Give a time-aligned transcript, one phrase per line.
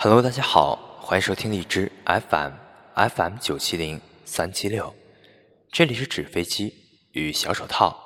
[0.00, 2.52] Hello，大家好，欢迎收听荔枝 FM
[2.94, 4.94] FM 九七零三七六，
[5.72, 6.72] 这里是纸飞机
[7.10, 7.98] 与小手套，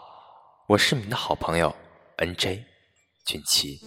[0.68, 1.76] 我是你们的好朋友
[2.16, 2.62] NJ
[3.26, 3.78] 俊奇。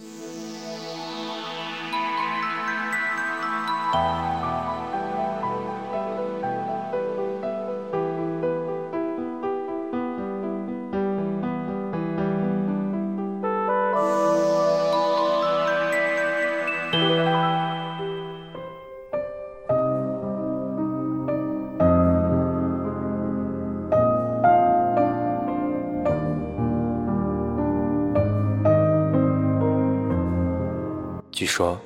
[31.36, 31.78] 据说，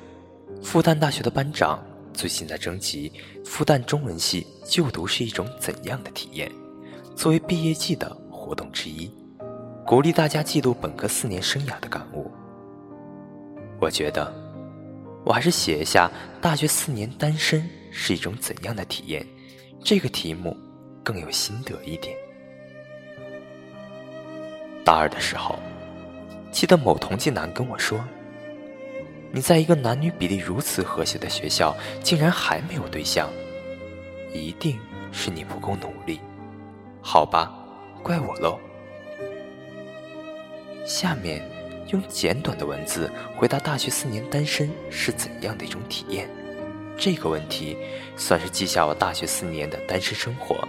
[0.63, 1.83] 复旦大学的班长
[2.13, 3.11] 最近在征集
[3.43, 6.49] 复旦中文系就读是一种怎样的体验，
[7.17, 9.11] 作为毕业季的活动之一，
[9.85, 12.31] 鼓励大家记录本科四年生涯的感悟。
[13.81, 14.33] 我觉得，
[15.25, 19.27] 我还是写一下大学四年单身是一种怎样的体验，
[19.83, 20.55] 这个题目
[21.03, 22.15] 更有心得一点。
[24.85, 25.59] 大二的时候，
[26.53, 27.99] 记得某同济男跟我说。
[29.33, 33.29] 你在一个男女比例如此和谐的学校，竟然还没有对象，
[34.33, 34.77] 一定
[35.11, 36.19] 是你不够努力，
[37.01, 37.49] 好吧，
[38.03, 38.59] 怪我喽。
[40.85, 41.41] 下面
[41.87, 46.29] 用简短的文字回答大学四年单身是怎样的一种体验，
[46.97, 47.77] 这个问题
[48.17, 50.67] 算是记下我大学四年的单身生活，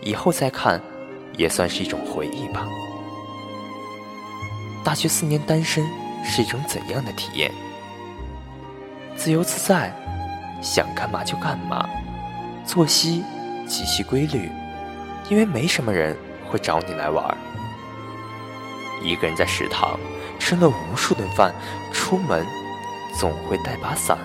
[0.00, 0.80] 以后再看
[1.36, 2.68] 也算是一种回忆吧。
[4.84, 6.01] 大学四年单身。
[6.24, 7.50] 是一种怎样的体验？
[9.16, 9.92] 自由自在，
[10.62, 11.88] 想干嘛就干嘛，
[12.64, 13.22] 作息
[13.66, 14.50] 极其规律，
[15.28, 16.16] 因为没什么人
[16.48, 17.36] 会找你来玩。
[19.02, 19.98] 一个人在食堂
[20.38, 21.52] 吃了无数顿饭，
[21.92, 22.46] 出门
[23.18, 24.16] 总会带把伞。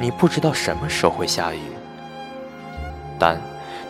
[0.00, 1.60] 你不知道什么时候会下雨，
[3.18, 3.40] 但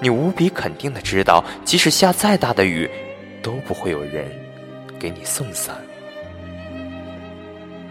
[0.00, 2.90] 你无比肯定的知道，即使下再大的雨，
[3.42, 4.30] 都不会有人
[4.98, 5.76] 给你送伞。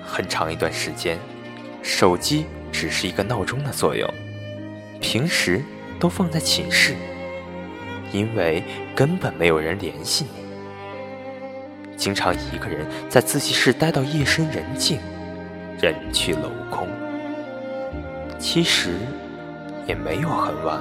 [0.07, 1.19] 很长一段时间，
[1.84, 4.09] 手机只是一个闹钟的作用，
[5.01, 5.62] 平时
[6.00, 6.95] 都放在寝室，
[8.13, 8.63] 因为
[8.95, 10.47] 根本没有人联系你。
[11.97, 14.97] 经常一个人在自习室待到夜深人静，
[15.81, 16.88] 人去楼空。
[18.39, 18.91] 其实
[19.85, 20.79] 也没有很晚，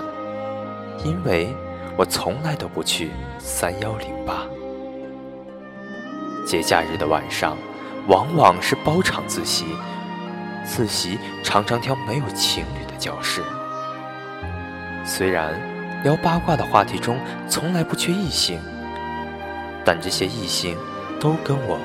[1.04, 1.48] 因为
[1.96, 4.46] 我从来都不去三幺零八。
[6.46, 7.56] 节假日的晚上。
[8.08, 9.66] 往往是包场自习，
[10.64, 13.42] 自习常常挑没有情侣的教室。
[15.04, 15.54] 虽然
[16.02, 17.18] 聊八卦的话题中
[17.48, 18.60] 从来不缺异性，
[19.84, 20.76] 但这些异性
[21.20, 21.78] 都跟我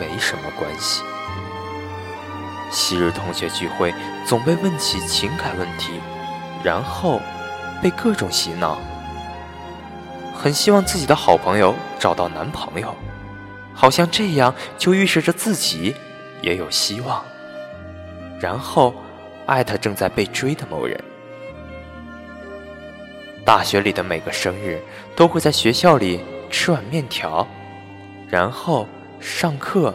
[0.00, 1.02] 没什么关系。
[2.70, 3.94] 昔日同学聚会
[4.26, 6.00] 总被问起情感问题，
[6.64, 7.20] 然后
[7.80, 8.78] 被各种洗脑，
[10.34, 12.92] 很希望自己的好朋友找到男朋友。
[13.74, 15.94] 好像这样就预示着自己
[16.40, 17.22] 也有希望，
[18.40, 18.94] 然后
[19.46, 20.98] 艾特正在被追的某人。
[23.44, 24.80] 大学里的每个生日
[25.14, 27.46] 都会在学校里吃碗面条，
[28.28, 28.88] 然后
[29.20, 29.94] 上课、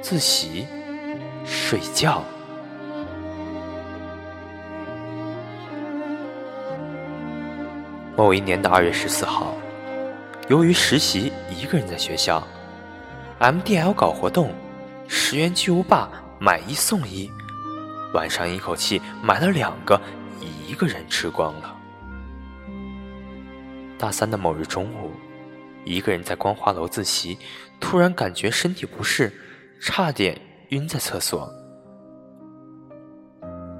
[0.00, 0.66] 自习、
[1.44, 2.22] 睡觉。
[8.16, 9.54] 某一年的二月十四号，
[10.48, 12.46] 由于实习，一个人在学校。
[13.40, 14.52] MDL 搞活动，
[15.08, 17.30] 十元巨无霸买一送一，
[18.12, 19.98] 晚上一口气买了两个，
[20.68, 21.74] 一个人吃光了。
[23.98, 25.12] 大三的某日中午，
[25.86, 27.38] 一个人在光华楼自习，
[27.80, 29.32] 突然感觉身体不适，
[29.80, 31.50] 差点晕在厕所。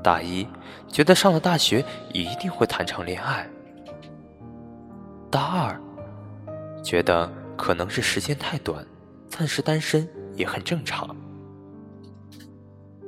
[0.03, 0.49] 大一
[0.89, 1.85] 觉得上了大学
[2.15, 3.47] 一定会谈场恋爱，
[5.31, 5.79] 大二
[6.83, 8.83] 觉得可能是时间太短。
[9.31, 11.17] 暂时单身也很正常。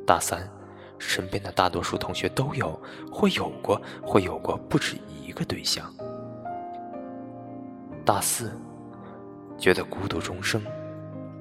[0.06, 0.48] 大三，
[0.98, 2.80] 身边的大多数同学都有，
[3.12, 5.92] 会有过，会有过不止一个对象。
[8.04, 8.52] 大四，
[9.58, 10.62] 觉得孤独终生，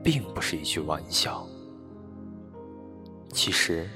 [0.03, 1.47] 并不是一句玩笑。
[3.29, 3.87] 其实，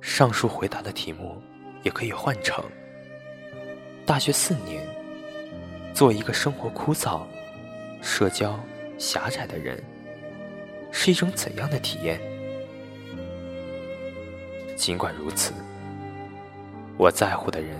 [0.00, 1.42] 上述回答的题目
[1.82, 2.64] 也可以换成：
[4.06, 4.86] 大学四年，
[5.92, 7.22] 做一个生活枯燥、
[8.00, 8.58] 社交。
[8.98, 9.82] 狭窄的人
[10.90, 12.20] 是一种怎样的体验？
[14.76, 15.52] 尽管如此，
[16.96, 17.76] 我在乎的人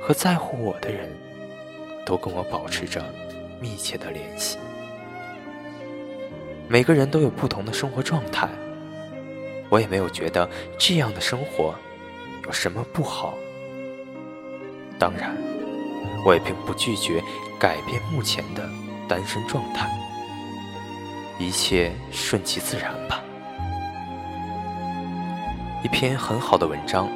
[0.00, 1.10] 和在乎我的人
[2.04, 3.04] 都跟我保持着
[3.60, 4.58] 密切的联系。
[6.68, 8.48] 每个人都有不同的生活状态，
[9.68, 11.74] 我也没有觉得这样的生活
[12.44, 13.34] 有什么不好。
[14.98, 15.36] 当然，
[16.24, 17.22] 我也并不拒绝
[17.58, 18.68] 改变目前的
[19.08, 19.88] 单身状态，
[21.38, 23.22] 一切顺其自然吧。
[25.82, 27.08] 一篇很好的文章，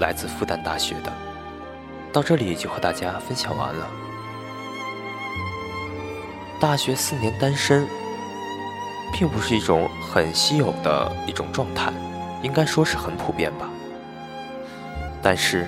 [0.00, 1.12] 来自复旦大学的，
[2.12, 3.86] 到这里就和大家分享完了。
[6.60, 7.86] 大学四年单身，
[9.12, 11.92] 并不是一种很稀有的一种状态，
[12.42, 13.70] 应该说是很普遍吧。
[15.22, 15.66] 但是，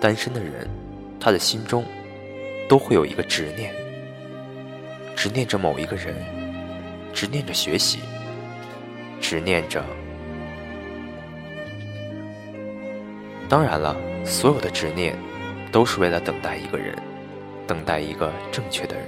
[0.00, 0.68] 单身的人，
[1.18, 1.82] 他的心中
[2.68, 3.74] 都会有一个执念，
[5.16, 6.14] 执念着某一个人，
[7.12, 8.00] 执念着学习，
[9.20, 9.82] 执念着。
[13.48, 15.14] 当然了，所有的执念，
[15.70, 16.96] 都是为了等待一个人，
[17.66, 19.06] 等待一个正确的人。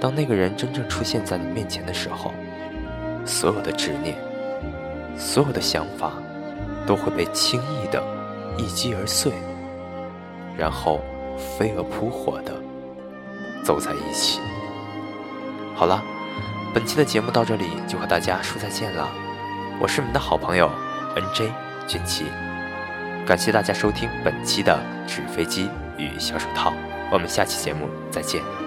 [0.00, 2.32] 当那个人真正出现在你面前的时候，
[3.24, 4.14] 所有的执念、
[5.16, 6.12] 所有的想法，
[6.86, 8.02] 都会被轻易的
[8.58, 9.32] 一击而碎，
[10.56, 11.00] 然后
[11.36, 12.52] 飞蛾扑火的
[13.64, 14.40] 走在一起。
[15.74, 16.02] 好了，
[16.74, 19.08] 本期的节目到这里就和大家说再见了。
[19.80, 20.70] 我是你们的好朋友
[21.16, 21.52] N.J.
[21.86, 22.26] 俊奇，
[23.26, 26.72] 感谢大家收听本期的纸飞机与小手套，
[27.10, 28.57] 我们下期节目再见。